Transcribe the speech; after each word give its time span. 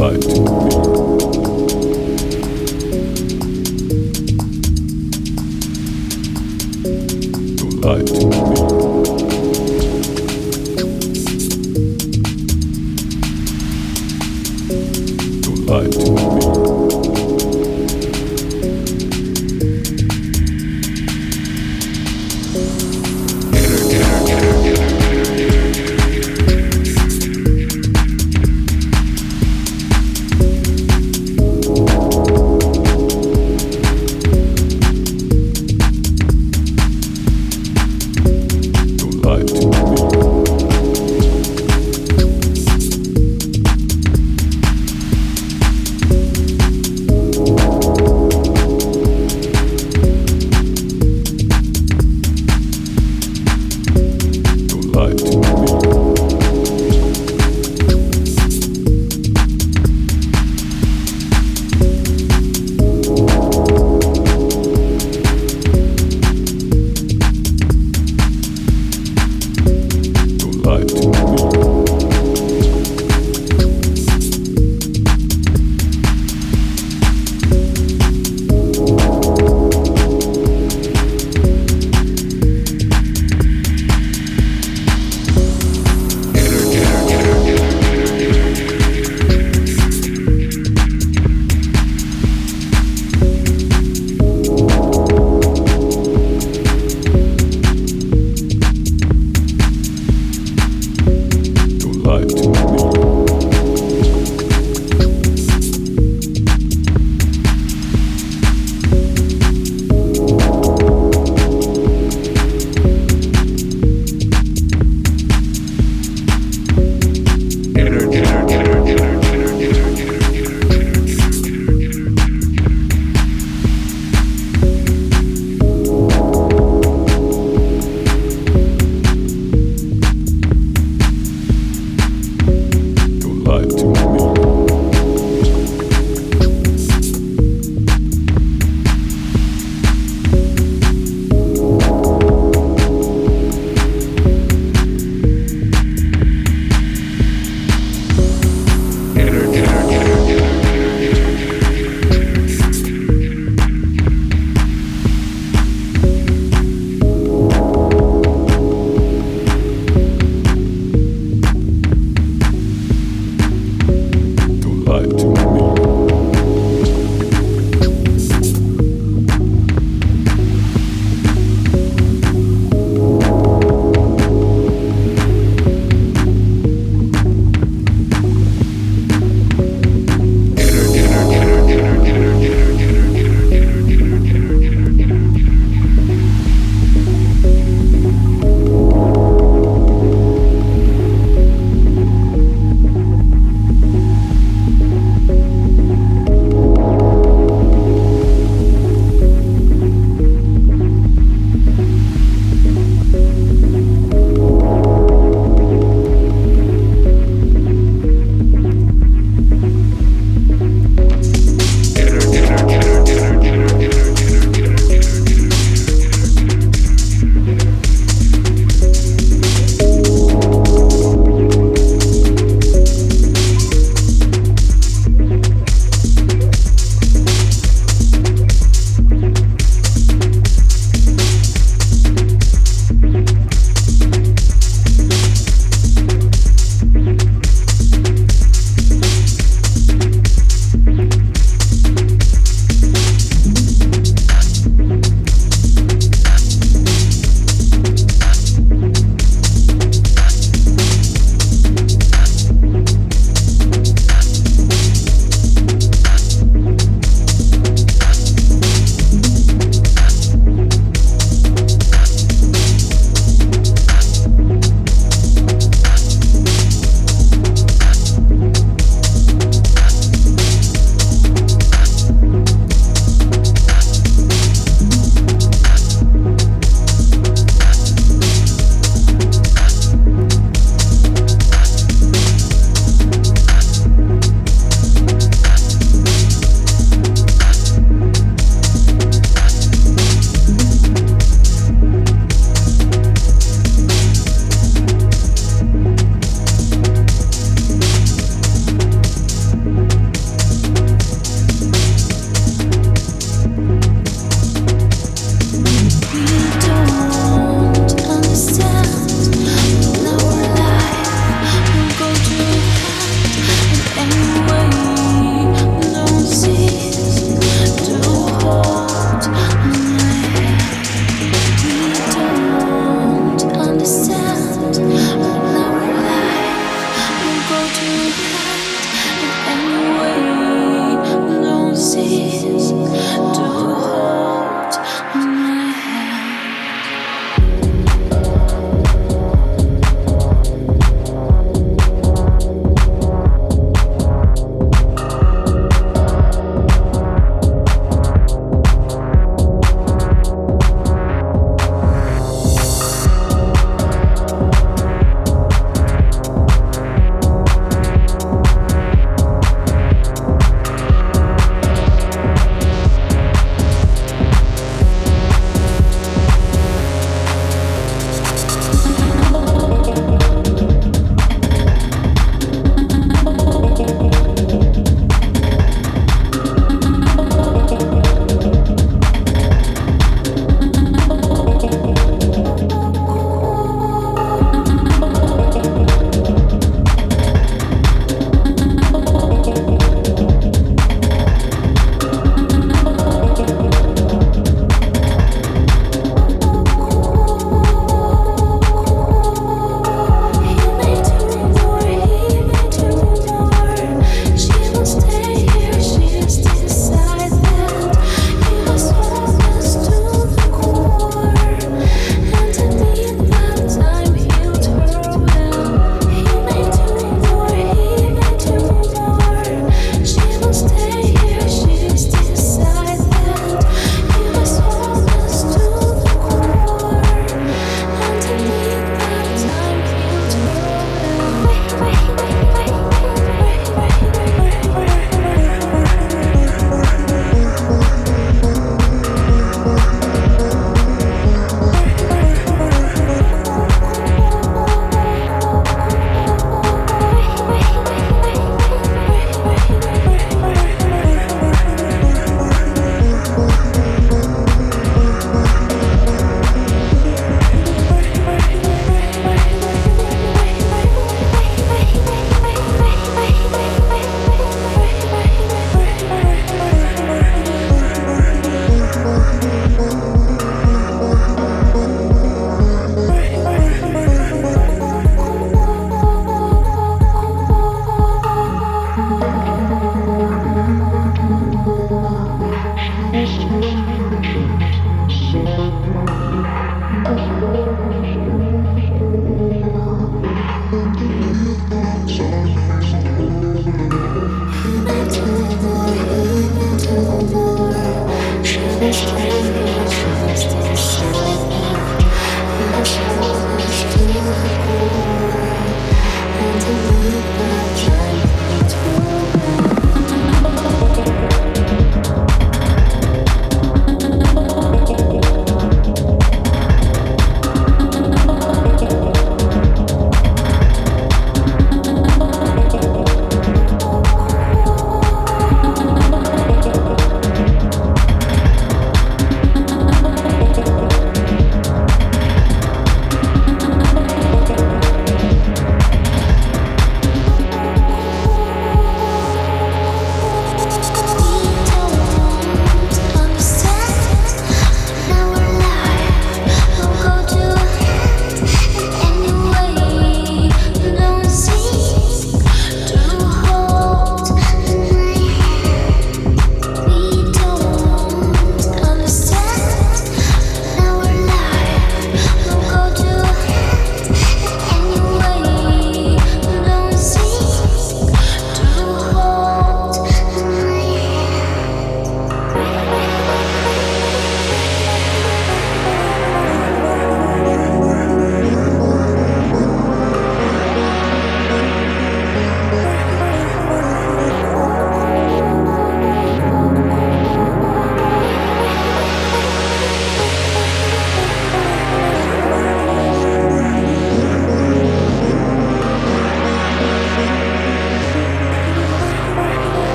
Don't 0.00 0.16
lie 7.82 8.69